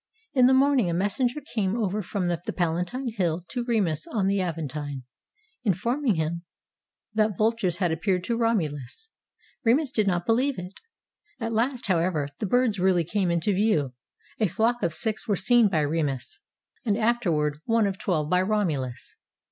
In 0.33 0.47
the 0.47 0.53
morning 0.55 0.89
a 0.89 0.95
messenger 0.95 1.39
came 1.53 1.77
over 1.77 2.01
from 2.01 2.27
the 2.27 2.39
Pala 2.57 2.83
tine 2.85 3.07
hill 3.09 3.43
to 3.49 3.63
Remus 3.63 4.07
on 4.07 4.25
the 4.25 4.41
Aventine, 4.41 5.03
informing 5.63 6.15
him 6.15 6.41
that 7.13 7.37
vultures 7.37 7.77
had 7.77 7.91
appeared 7.91 8.23
to 8.23 8.35
Romulus. 8.35 9.09
Remus 9.63 9.91
did 9.91 10.07
not 10.07 10.25
believe 10.25 10.57
it. 10.57 10.81
At 11.39 11.53
last, 11.53 11.85
however, 11.85 12.27
the 12.39 12.47
birds 12.47 12.79
really 12.79 13.03
came 13.03 13.29
into 13.29 13.53
view; 13.53 13.93
a 14.39 14.47
flock 14.47 14.81
of 14.81 14.95
six 14.95 15.27
were 15.27 15.35
seen 15.35 15.67
by 15.69 15.81
Remus, 15.81 16.39
and 16.83 16.97
after 16.97 17.29
2S7 17.29 17.33
ROME 17.33 17.35
ward 17.35 17.57
one 17.65 17.85
of 17.85 17.99
twelve 17.99 18.27
by 18.27 18.41
Romulus. 18.41 19.15